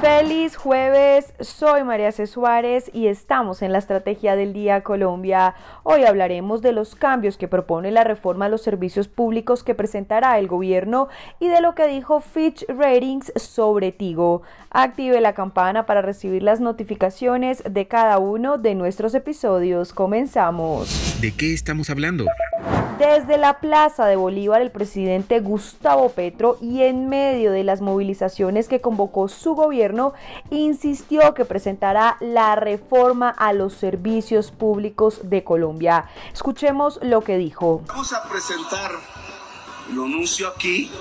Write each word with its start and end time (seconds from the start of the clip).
Feliz 0.00 0.56
jueves, 0.56 1.34
soy 1.40 1.84
María 1.84 2.10
C. 2.10 2.26
Suárez 2.26 2.90
y 2.94 3.08
estamos 3.08 3.60
en 3.60 3.70
la 3.70 3.78
Estrategia 3.78 4.34
del 4.34 4.54
Día 4.54 4.82
Colombia. 4.82 5.54
Hoy 5.82 6.04
hablaremos 6.04 6.62
de 6.62 6.72
los 6.72 6.94
cambios 6.94 7.36
que 7.36 7.48
propone 7.48 7.90
la 7.90 8.02
reforma 8.02 8.46
a 8.46 8.48
los 8.48 8.62
servicios 8.62 9.08
públicos 9.08 9.62
que 9.62 9.74
presentará 9.74 10.38
el 10.38 10.48
gobierno 10.48 11.08
y 11.38 11.48
de 11.48 11.60
lo 11.60 11.74
que 11.74 11.86
dijo 11.86 12.20
Fitch 12.20 12.64
Ratings 12.68 13.30
sobre 13.36 13.92
Tigo. 13.92 14.40
Active 14.70 15.20
la 15.20 15.34
campana 15.34 15.84
para 15.84 16.00
recibir 16.00 16.42
las 16.42 16.60
notificaciones 16.60 17.62
de 17.68 17.86
cada 17.86 18.16
uno 18.16 18.56
de 18.56 18.74
nuestros 18.74 19.14
episodios. 19.14 19.92
Comenzamos. 19.92 21.18
¿De 21.20 21.30
qué 21.32 21.52
estamos 21.52 21.90
hablando? 21.90 22.24
Desde 23.00 23.38
la 23.38 23.60
Plaza 23.60 24.04
de 24.04 24.16
Bolívar, 24.16 24.60
el 24.60 24.70
presidente 24.70 25.40
Gustavo 25.40 26.10
Petro, 26.10 26.58
y 26.60 26.82
en 26.82 27.08
medio 27.08 27.50
de 27.50 27.64
las 27.64 27.80
movilizaciones 27.80 28.68
que 28.68 28.82
convocó 28.82 29.28
su 29.28 29.54
gobierno, 29.54 30.12
insistió 30.50 31.32
que 31.32 31.46
presentará 31.46 32.18
la 32.20 32.56
reforma 32.56 33.30
a 33.30 33.54
los 33.54 33.72
servicios 33.72 34.50
públicos 34.50 35.20
de 35.30 35.42
Colombia. 35.42 36.10
Escuchemos 36.34 36.98
lo 37.00 37.22
que 37.22 37.38
dijo. 37.38 37.80
Vamos 37.86 38.12
a 38.12 38.22
presentar, 38.28 38.90
lo 39.94 40.04
anuncio 40.04 40.48
aquí, 40.48 40.92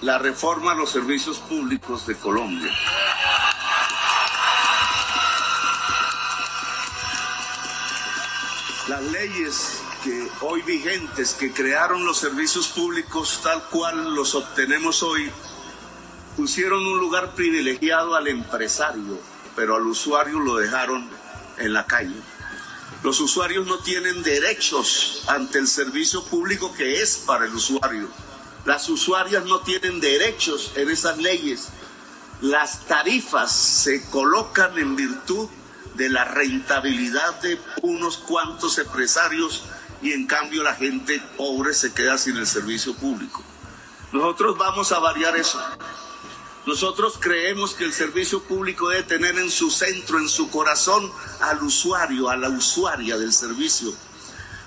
la 0.00 0.18
reforma 0.18 0.70
a 0.70 0.74
los 0.76 0.90
servicios 0.90 1.40
públicos 1.40 2.06
de 2.06 2.14
Colombia. 2.18 2.70
Las 8.88 9.02
leyes 9.10 9.82
que 10.02 10.28
hoy 10.40 10.62
vigentes, 10.62 11.34
que 11.34 11.52
crearon 11.52 12.04
los 12.04 12.18
servicios 12.18 12.68
públicos 12.68 13.40
tal 13.42 13.62
cual 13.70 14.14
los 14.14 14.34
obtenemos 14.34 15.02
hoy, 15.02 15.30
pusieron 16.36 16.84
un 16.84 16.98
lugar 16.98 17.34
privilegiado 17.34 18.14
al 18.14 18.26
empresario, 18.28 19.20
pero 19.54 19.76
al 19.76 19.86
usuario 19.86 20.40
lo 20.40 20.56
dejaron 20.56 21.08
en 21.58 21.72
la 21.72 21.86
calle. 21.86 22.16
Los 23.02 23.20
usuarios 23.20 23.66
no 23.66 23.78
tienen 23.78 24.22
derechos 24.22 25.24
ante 25.28 25.58
el 25.58 25.68
servicio 25.68 26.24
público 26.24 26.72
que 26.72 27.00
es 27.00 27.18
para 27.18 27.46
el 27.46 27.54
usuario. 27.54 28.08
Las 28.64 28.88
usuarias 28.88 29.44
no 29.44 29.60
tienen 29.60 30.00
derechos 30.00 30.72
en 30.76 30.88
esas 30.88 31.18
leyes. 31.18 31.68
Las 32.40 32.86
tarifas 32.86 33.52
se 33.52 34.08
colocan 34.10 34.78
en 34.78 34.96
virtud 34.96 35.48
de 35.94 36.08
la 36.08 36.24
rentabilidad 36.24 37.40
de 37.40 37.60
unos 37.82 38.18
cuantos 38.18 38.78
empresarios 38.78 39.64
y 40.02 40.12
en 40.12 40.26
cambio 40.26 40.62
la 40.62 40.74
gente 40.74 41.22
pobre 41.36 41.72
se 41.72 41.92
queda 41.92 42.18
sin 42.18 42.36
el 42.36 42.46
servicio 42.46 42.94
público. 42.94 43.42
Nosotros 44.12 44.58
vamos 44.58 44.92
a 44.92 44.98
variar 44.98 45.36
eso. 45.36 45.58
Nosotros 46.66 47.18
creemos 47.18 47.74
que 47.74 47.84
el 47.84 47.92
servicio 47.92 48.42
público 48.42 48.88
debe 48.88 49.02
tener 49.04 49.36
en 49.36 49.50
su 49.50 49.70
centro, 49.70 50.18
en 50.18 50.28
su 50.28 50.50
corazón, 50.50 51.10
al 51.40 51.62
usuario, 51.62 52.28
a 52.28 52.36
la 52.36 52.48
usuaria 52.48 53.16
del 53.16 53.32
servicio, 53.32 53.92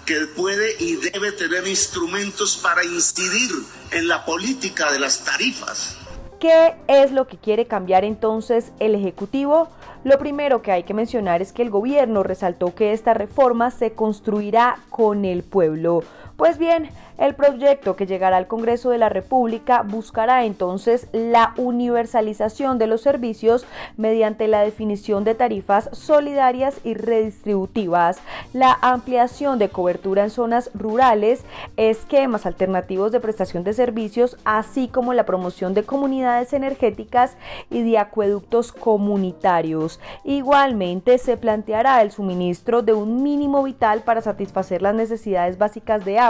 que 0.05 0.27
puede 0.27 0.75
y 0.79 0.95
debe 0.95 1.31
tener 1.31 1.67
instrumentos 1.67 2.57
para 2.57 2.83
incidir 2.83 3.51
en 3.91 4.07
la 4.07 4.25
política 4.25 4.91
de 4.91 4.99
las 4.99 5.23
tarifas. 5.23 5.97
¿Qué 6.39 6.75
es 6.87 7.11
lo 7.11 7.27
que 7.27 7.37
quiere 7.37 7.65
cambiar 7.65 8.03
entonces 8.03 8.71
el 8.79 8.93
Ejecutivo? 8.93 9.69
Lo 10.05 10.19
primero 10.19 10.61
que 10.61 10.71
hay 10.71 10.83
que 10.83 10.93
mencionar 10.93 11.41
es 11.41 11.51
que 11.51 11.63
el 11.63 11.71
gobierno 11.71 12.21
resaltó 12.21 12.75
que 12.75 12.93
esta 12.93 13.15
reforma 13.15 13.71
se 13.71 13.93
construirá 13.93 14.77
con 14.91 15.25
el 15.25 15.41
pueblo. 15.41 16.03
Pues 16.37 16.57
bien, 16.57 16.89
el 17.17 17.33
proyecto 17.33 17.95
que 17.95 18.05
llegará 18.05 18.35
al 18.35 18.47
Congreso 18.47 18.89
de 18.89 18.97
la 18.97 19.07
República 19.07 19.83
buscará 19.83 20.43
entonces 20.43 21.07
la 21.13 21.53
universalización 21.55 22.77
de 22.77 22.87
los 22.87 23.01
servicios 23.01 23.65
mediante 23.95 24.49
la 24.49 24.59
definición 24.59 25.23
de 25.23 25.33
tarifas 25.33 25.89
solidarias 25.93 26.75
y 26.83 26.93
redistributivas, 26.93 28.19
la 28.51 28.77
ampliación 28.81 29.59
de 29.59 29.69
cobertura 29.69 30.23
en 30.23 30.29
zonas 30.29 30.71
rurales, 30.73 31.45
esquemas 31.77 32.45
alternativos 32.45 33.13
de 33.13 33.21
prestación 33.21 33.63
de 33.63 33.71
servicios, 33.71 34.37
así 34.43 34.89
como 34.89 35.13
la 35.13 35.25
promoción 35.25 35.73
de 35.73 35.83
comunidades 35.83 36.51
energéticas 36.51 37.37
y 37.69 37.89
de 37.89 37.97
acueductos 37.97 38.73
comunitarios. 38.73 40.01
Igualmente 40.25 41.17
se 41.17 41.37
planteará 41.37 42.01
el 42.01 42.11
suministro 42.11 42.81
de 42.81 42.91
un 42.91 43.23
mínimo 43.23 43.63
vital 43.63 44.01
para 44.01 44.19
satisfacer 44.19 44.81
las 44.81 44.95
necesidades 44.95 45.57
básicas 45.57 46.03
de 46.03 46.19
agua, 46.19 46.24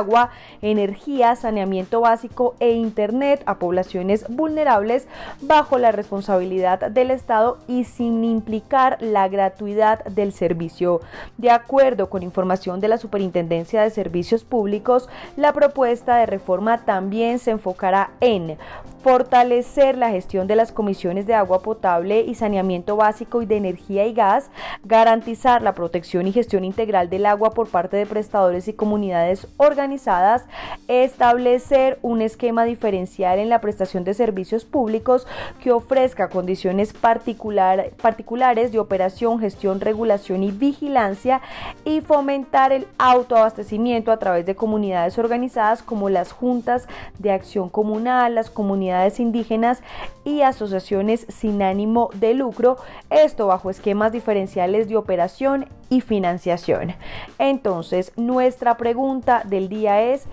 energía, 0.62 1.36
saneamiento 1.36 2.02
básico 2.02 2.56
e 2.60 2.72
Internet 2.72 3.44
a 3.46 3.60
poblaciones 3.60 4.26
vulnerables 4.30 5.08
bajo 5.42 5.78
la 5.78 5.92
responsabilidad 5.92 6.92
del 6.92 7.12
Estado 7.12 7.58
y 7.68 7.84
sin 7.84 8.24
implicar 8.24 8.98
la 9.02 9.28
gratuidad 9.28 10.04
del 10.06 10.32
servicio. 10.32 11.02
De 11.38 11.52
acuerdo 11.52 12.10
con 12.10 12.24
información 12.24 12.80
de 12.80 12.88
la 12.88 12.98
Superintendencia 12.98 13.82
de 13.82 13.90
Servicios 13.90 14.44
Públicos, 14.44 15.10
la 15.36 15.54
propuesta 15.54 16.18
de 16.18 16.26
reforma 16.26 16.86
también 16.86 17.40
se 17.40 17.52
enfocará 17.52 18.12
en 18.20 18.58
fortalecer 19.06 20.00
la 20.00 20.10
gestión 20.10 20.48
de 20.48 20.56
las 20.56 20.72
comisiones 20.72 21.28
de 21.28 21.36
agua 21.36 21.60
potable 21.60 22.22
y 22.22 22.34
saneamiento 22.34 22.96
básico 22.96 23.44
y 23.44 23.46
de 23.46 23.58
energía 23.58 24.08
y 24.08 24.16
gas, 24.16 24.50
garantizar 24.84 25.62
la 25.62 25.76
protección 25.76 26.26
y 26.26 26.32
gestión 26.32 26.66
integral 26.66 27.08
del 27.08 27.28
agua 27.28 27.52
por 27.52 27.68
parte 27.68 27.98
de 27.98 28.08
prestadores 28.08 28.68
y 28.68 28.74
comunidades 28.74 29.48
organizadas, 29.58 30.46
establecer 30.88 32.00
un 32.02 32.24
esquema 32.24 32.66
diferencial 32.66 33.38
en 33.38 33.50
la 33.50 33.62
prestación 33.62 34.04
de 34.06 34.16
servicios 34.16 34.66
públicos 34.66 35.28
que 35.62 35.72
ofrezca 35.72 36.30
condiciones 36.30 36.92
particular, 36.92 37.92
particulares 38.02 38.72
de 38.72 38.80
operación, 38.80 39.40
gestión, 39.40 39.82
regulación 39.82 40.42
y 40.42 40.50
vigilancia 40.50 41.42
y 41.84 42.02
fomentar 42.02 42.72
el 42.72 42.88
autoabastecimiento 42.98 44.12
a 44.12 44.18
través 44.18 44.48
de 44.48 44.56
comunidades 44.56 45.20
organizadas 45.20 45.84
como 45.84 46.10
las 46.10 46.32
juntas 46.32 46.88
de 47.20 47.30
acción 47.32 47.70
comunal, 47.70 48.34
las 48.34 48.50
comunidades 48.50 48.95
indígenas 49.20 49.82
y 50.24 50.42
asociaciones 50.42 51.26
sin 51.30 51.62
ánimo 51.62 52.10
de 52.14 52.34
lucro, 52.34 52.78
esto 53.10 53.48
bajo 53.48 53.70
esquemas 53.70 54.12
diferenciales 54.12 54.88
de 54.88 54.98
operación 54.98 55.68
y 55.90 56.02
financiación. 56.02 56.94
Entonces, 57.38 58.12
nuestra 58.16 58.78
pregunta 58.78 59.44
del 59.46 59.70
día 59.70 60.02
es, 60.02 60.28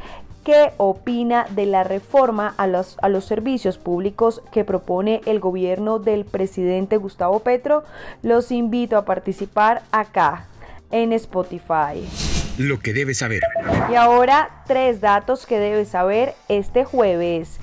¿Qué 0.44 0.72
opina 0.76 1.46
de 1.50 1.66
la 1.66 1.84
reforma 1.84 2.52
a 2.56 2.66
los, 2.66 2.96
a 3.00 3.08
los, 3.08 3.24
servicios 3.24 3.78
públicos 3.78 4.42
que 4.50 4.64
propone 4.64 5.20
el 5.24 5.38
gobierno 5.38 6.00
del 6.00 6.24
presidente 6.24 6.96
Gustavo 6.96 7.38
Petro? 7.38 7.84
Los 8.24 8.50
invito 8.50 8.96
a 8.96 9.04
participar 9.04 9.82
acá 9.92 10.46
en 10.90 11.12
Spotify. 11.12 12.04
Lo 12.58 12.80
que 12.80 12.92
debes 12.92 13.18
saber. 13.18 13.42
Y 13.90 13.94
ahora 13.94 14.64
tres 14.66 15.00
datos 15.00 15.46
que 15.46 15.58
debes 15.58 15.88
saber 15.88 16.34
este 16.48 16.84
jueves. 16.84 17.60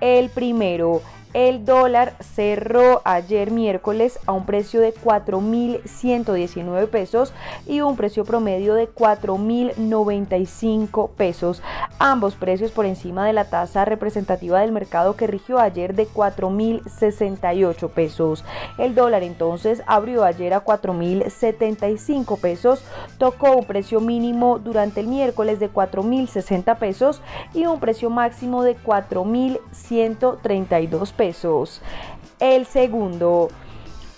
El 0.00 0.30
primero, 0.30 1.02
el 1.32 1.64
dólar 1.64 2.14
cerró 2.20 3.00
ayer 3.04 3.52
miércoles 3.52 4.18
a 4.26 4.32
un 4.32 4.46
precio 4.46 4.80
de 4.80 4.92
4.119 4.92 6.88
pesos 6.88 7.32
y 7.66 7.82
un 7.82 7.94
precio 7.96 8.24
promedio 8.24 8.74
de 8.74 8.92
4.095 8.92 11.10
pesos. 11.10 11.62
Ambos 12.00 12.34
precios 12.34 12.72
por 12.72 12.86
encima 12.86 13.24
de 13.26 13.32
la 13.32 13.44
tasa 13.44 13.84
representativa 13.84 14.58
del 14.60 14.72
mercado 14.72 15.14
que 15.14 15.28
rigió 15.28 15.60
ayer 15.60 15.94
de 15.94 16.08
4.068 16.08 17.90
pesos. 17.90 18.44
El 18.78 18.96
dólar 18.96 19.22
entonces 19.22 19.84
abrió 19.86 20.24
ayer 20.24 20.54
a 20.54 20.64
4.075 20.64 22.40
pesos, 22.40 22.82
tocó 23.18 23.52
un 23.52 23.66
precio 23.66 24.00
mínimo 24.00 24.58
durante 24.58 24.98
el 25.00 25.06
miércoles 25.06 25.60
de 25.60 25.72
4.060 25.72 26.76
pesos 26.78 27.22
y 27.54 27.66
un 27.66 27.78
precio 27.78 28.10
máximo 28.10 28.64
de 28.64 28.76
4.132 28.76 31.12
pesos 31.12 31.19
pesos. 31.20 31.82
El 32.38 32.64
segundo, 32.64 33.48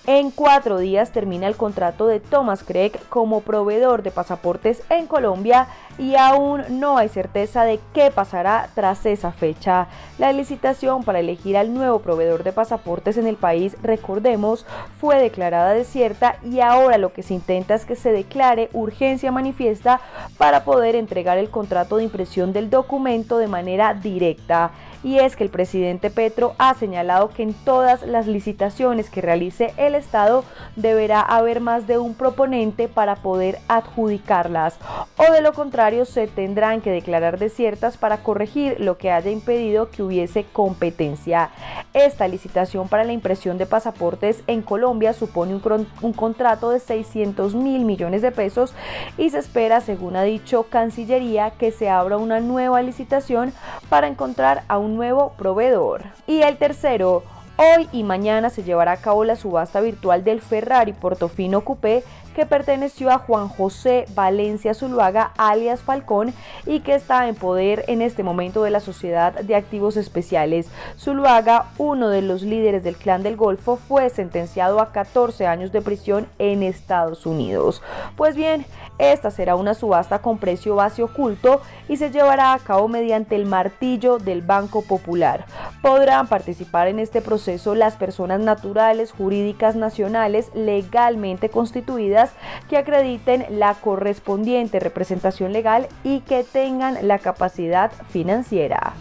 en 0.06 0.32
cuatro 0.32 0.78
días 0.78 1.12
termina 1.12 1.46
el 1.46 1.56
contrato 1.56 2.06
de 2.08 2.18
Thomas 2.18 2.64
Craig 2.64 2.92
como 3.08 3.40
proveedor 3.40 4.02
de 4.02 4.10
pasaportes 4.10 4.82
en 4.90 5.06
Colombia 5.06 5.68
y 5.98 6.16
aún 6.16 6.62
no 6.70 6.98
hay 6.98 7.08
certeza 7.08 7.64
de 7.64 7.78
qué 7.94 8.10
pasará 8.10 8.68
tras 8.74 9.06
esa 9.06 9.30
fecha. 9.30 9.86
La 10.18 10.32
licitación 10.32 11.04
para 11.04 11.20
elegir 11.20 11.56
al 11.56 11.72
nuevo 11.72 12.00
proveedor 12.00 12.42
de 12.42 12.52
pasaportes 12.52 13.16
en 13.16 13.26
el 13.26 13.36
país, 13.36 13.76
recordemos, 13.82 14.66
fue 15.00 15.18
declarada 15.18 15.72
desierta 15.72 16.36
y 16.44 16.60
ahora 16.60 16.98
lo 16.98 17.12
que 17.12 17.22
se 17.22 17.34
intenta 17.34 17.74
es 17.74 17.84
que 17.84 17.94
se 17.94 18.10
declare 18.10 18.70
urgencia 18.72 19.30
manifiesta 19.30 20.00
para 20.38 20.64
poder 20.64 20.96
entregar 20.96 21.38
el 21.38 21.50
contrato 21.50 21.98
de 21.98 22.04
impresión 22.04 22.52
del 22.52 22.70
documento 22.70 23.38
de 23.38 23.46
manera 23.46 23.94
directa 23.94 24.72
y 25.04 25.18
es 25.18 25.36
que 25.36 25.44
el 25.44 25.50
presidente 25.50 26.10
Petro 26.10 26.54
ha 26.58 26.74
señalado 26.74 27.30
que 27.30 27.42
en 27.42 27.54
todas 27.54 28.02
las 28.02 28.26
licitaciones 28.26 29.10
que 29.10 29.20
realice 29.20 29.74
el 29.76 29.91
Estado 29.94 30.44
deberá 30.76 31.20
haber 31.20 31.60
más 31.60 31.86
de 31.86 31.98
un 31.98 32.14
proponente 32.14 32.88
para 32.88 33.16
poder 33.16 33.58
adjudicarlas 33.68 34.78
o 35.16 35.32
de 35.32 35.40
lo 35.40 35.52
contrario 35.52 36.04
se 36.04 36.26
tendrán 36.26 36.80
que 36.80 36.90
declarar 36.90 37.38
desiertas 37.38 37.96
para 37.96 38.18
corregir 38.18 38.80
lo 38.80 38.98
que 38.98 39.10
haya 39.10 39.30
impedido 39.30 39.90
que 39.90 40.02
hubiese 40.02 40.44
competencia. 40.44 41.50
Esta 41.92 42.28
licitación 42.28 42.88
para 42.88 43.04
la 43.04 43.12
impresión 43.12 43.58
de 43.58 43.66
pasaportes 43.66 44.42
en 44.46 44.62
Colombia 44.62 45.12
supone 45.12 45.54
un, 45.54 45.86
un 46.00 46.12
contrato 46.12 46.70
de 46.70 46.80
600 46.80 47.54
mil 47.54 47.84
millones 47.84 48.22
de 48.22 48.32
pesos 48.32 48.74
y 49.18 49.30
se 49.30 49.38
espera, 49.38 49.80
según 49.80 50.16
ha 50.16 50.22
dicho 50.22 50.64
Cancillería, 50.64 51.52
que 51.52 51.70
se 51.70 51.88
abra 51.88 52.16
una 52.16 52.40
nueva 52.40 52.82
licitación 52.82 53.52
para 53.88 54.08
encontrar 54.08 54.64
a 54.68 54.78
un 54.78 54.96
nuevo 54.96 55.34
proveedor. 55.36 56.02
Y 56.26 56.42
el 56.42 56.56
tercero, 56.56 57.22
Hoy 57.64 57.88
y 57.92 58.02
mañana 58.02 58.50
se 58.50 58.64
llevará 58.64 58.90
a 58.90 58.96
cabo 58.96 59.22
la 59.22 59.36
subasta 59.36 59.80
virtual 59.80 60.24
del 60.24 60.40
Ferrari 60.40 60.92
Portofino 60.92 61.60
Coupé 61.60 62.02
que 62.34 62.46
perteneció 62.46 63.10
a 63.10 63.18
Juan 63.18 63.48
José 63.48 64.06
Valencia 64.14 64.74
Zuluaga, 64.74 65.32
alias 65.36 65.80
Falcón, 65.80 66.32
y 66.66 66.80
que 66.80 66.94
está 66.94 67.28
en 67.28 67.34
poder 67.34 67.84
en 67.88 68.02
este 68.02 68.22
momento 68.22 68.62
de 68.62 68.70
la 68.70 68.80
Sociedad 68.80 69.34
de 69.34 69.54
Activos 69.54 69.96
Especiales. 69.96 70.68
Zuluaga, 70.98 71.66
uno 71.78 72.08
de 72.08 72.22
los 72.22 72.42
líderes 72.42 72.84
del 72.84 72.96
Clan 72.96 73.22
del 73.22 73.36
Golfo, 73.36 73.76
fue 73.76 74.08
sentenciado 74.10 74.80
a 74.80 74.92
14 74.92 75.46
años 75.46 75.72
de 75.72 75.82
prisión 75.82 76.26
en 76.38 76.62
Estados 76.62 77.26
Unidos. 77.26 77.82
Pues 78.16 78.34
bien, 78.34 78.64
esta 78.98 79.30
será 79.30 79.56
una 79.56 79.74
subasta 79.74 80.20
con 80.20 80.38
precio 80.38 80.76
base 80.76 81.02
oculto 81.02 81.60
y 81.88 81.96
se 81.96 82.10
llevará 82.10 82.54
a 82.54 82.58
cabo 82.58 82.88
mediante 82.88 83.36
el 83.36 83.46
martillo 83.46 84.18
del 84.18 84.42
Banco 84.42 84.82
Popular. 84.82 85.44
Podrán 85.82 86.28
participar 86.28 86.88
en 86.88 86.98
este 86.98 87.20
proceso 87.20 87.51
las 87.74 87.96
personas 87.96 88.40
naturales, 88.40 89.12
jurídicas 89.12 89.76
nacionales, 89.76 90.50
legalmente 90.54 91.48
constituidas, 91.48 92.30
que 92.68 92.76
acrediten 92.76 93.46
la 93.50 93.74
correspondiente 93.74 94.80
representación 94.80 95.52
legal 95.52 95.88
y 96.04 96.20
que 96.20 96.44
tengan 96.44 97.06
la 97.06 97.18
capacidad 97.18 97.92
financiera. 98.10 98.94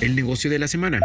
El 0.00 0.16
negocio 0.16 0.50
de 0.50 0.58
la 0.58 0.68
semana. 0.68 1.00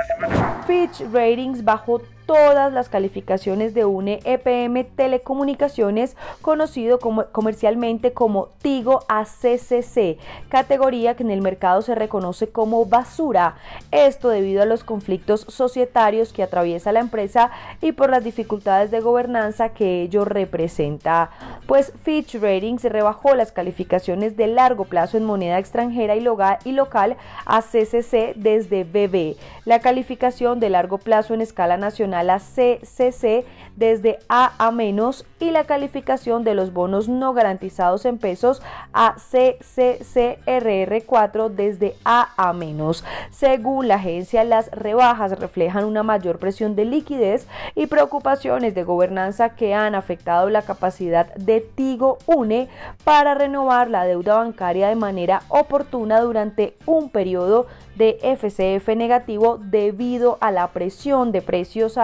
Fitch 0.67 1.01
Ratings 1.11 1.63
bajó 1.63 2.01
todas 2.29 2.71
las 2.71 2.89
calificaciones 2.89 3.73
de 3.73 3.85
UNE 3.85 4.19
EPM 4.23 4.83
Telecomunicaciones, 4.83 6.15
conocido 6.43 6.99
como, 6.99 7.25
comercialmente 7.31 8.13
como 8.13 8.49
Tigo 8.61 8.99
ACCC, 9.07 10.19
categoría 10.47 11.15
que 11.15 11.23
en 11.23 11.31
el 11.31 11.41
mercado 11.41 11.81
se 11.81 11.95
reconoce 11.95 12.49
como 12.49 12.85
basura. 12.85 13.55
Esto 13.89 14.29
debido 14.29 14.61
a 14.61 14.67
los 14.67 14.83
conflictos 14.83 15.47
societarios 15.49 16.31
que 16.31 16.43
atraviesa 16.43 16.91
la 16.91 16.99
empresa 16.99 17.49
y 17.81 17.93
por 17.93 18.11
las 18.11 18.23
dificultades 18.23 18.91
de 18.91 18.99
gobernanza 18.99 19.69
que 19.69 20.03
ello 20.03 20.23
representa. 20.23 21.31
Pues 21.65 21.93
Fitch 22.03 22.35
Ratings 22.35 22.83
rebajó 22.83 23.33
las 23.33 23.51
calificaciones 23.51 24.37
de 24.37 24.45
largo 24.45 24.85
plazo 24.85 25.17
en 25.17 25.25
moneda 25.25 25.57
extranjera 25.57 26.15
y 26.15 26.19
y 26.65 26.71
local 26.73 27.17
a 27.45 27.61
CCC 27.63 28.35
desde 28.35 28.83
BB. 28.83 29.35
La 29.65 29.79
calificación 29.79 30.59
de 30.59 30.69
largo 30.69 30.99
plazo 30.99 31.33
en 31.33 31.41
escala 31.41 31.77
nacional 31.77 32.18
la 32.23 32.39
CCC 32.39 33.45
desde 33.75 34.19
A 34.27 34.53
a 34.57 34.71
menos 34.71 35.25
y 35.39 35.51
la 35.51 35.63
calificación 35.63 36.43
de 36.43 36.53
los 36.53 36.73
bonos 36.73 37.07
no 37.07 37.31
garantizados 37.33 38.03
en 38.05 38.17
pesos 38.17 38.61
a 38.93 39.15
CCCRR4 39.15 41.49
desde 41.49 41.95
A 42.03 42.33
a 42.35 42.51
menos. 42.53 43.05
Según 43.31 43.87
la 43.87 43.95
agencia, 43.95 44.43
las 44.43 44.69
rebajas 44.71 45.39
reflejan 45.39 45.85
una 45.85 46.03
mayor 46.03 46.37
presión 46.39 46.75
de 46.75 46.83
liquidez 46.85 47.47
y 47.75 47.87
preocupaciones 47.87 48.75
de 48.75 48.83
gobernanza 48.83 49.55
que 49.55 49.73
han 49.73 49.95
afectado 49.95 50.49
la 50.49 50.63
capacidad 50.63 51.33
de 51.35 51.61
Tigo 51.61 52.17
UNE 52.25 52.67
para 53.03 53.33
renovar 53.33 53.89
la 53.89 54.05
deuda 54.05 54.37
bancaria 54.37 54.89
de 54.89 54.95
manera 54.95 55.43
oportuna 55.47 56.19
durante 56.19 56.75
un 56.85 57.09
periodo 57.09 57.67
de 57.95 58.17
FCF 58.21 58.87
negativo 58.95 59.59
debido 59.61 60.37
a 60.41 60.51
la 60.51 60.67
presión 60.69 61.31
de 61.31 61.41
precios 61.41 61.97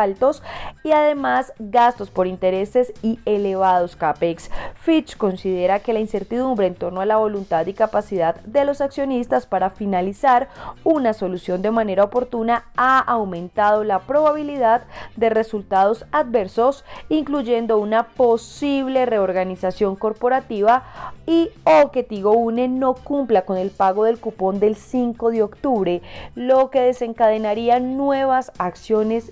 y 0.84 0.92
además 0.92 1.54
gastos 1.58 2.12
por 2.12 2.28
intereses 2.28 2.94
y 3.02 3.20
elevados 3.26 3.96
CAPEX. 3.96 4.52
Fitch 4.76 5.18
considera 5.18 5.80
que 5.80 5.94
la 5.94 6.00
incertidumbre 6.00 6.68
en 6.68 6.76
torno 6.76 7.02
a 7.02 7.06
la 7.06 7.18
voluntad 7.18 7.66
y 7.66 7.74
capacidad 7.74 8.36
de 8.42 8.66
los 8.66 8.82
accionistas 8.82 9.46
para 9.46 9.70
finalizar 9.70 10.50
una 10.84 11.14
solución 11.14 11.62
de 11.62 11.72
manera 11.72 12.04
oportuna 12.04 12.66
ha 12.78 13.00
aumentado 13.00 13.84
la 13.84 14.00
probabilidad 14.00 14.84
de 15.16 15.30
resultados 15.30 16.06
adversos, 16.12 16.86
incluyendo 17.10 17.78
una 17.78 18.08
posible 18.08 19.06
reorganización 19.06 19.96
corporativa 19.96 20.84
y 21.26 21.50
o 21.64 21.92
que 21.92 22.04
Tigo 22.04 22.32
Une 22.32 22.68
no 22.68 22.94
cumpla 22.94 23.44
con 23.44 23.58
el 23.58 23.72
pago 23.72 24.04
del 24.04 24.20
cupón 24.20 24.60
del 24.60 24.76
5 24.76 25.32
de 25.32 25.44
octubre 25.44 26.02
lo 26.36 26.70
que 26.70 26.82
desencadenaría 26.82 27.80
nuevas 27.80 28.52
acciones 28.58 29.32